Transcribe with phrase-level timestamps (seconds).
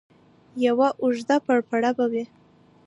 [0.65, 2.23] یوه اوږده پړپړه به وي.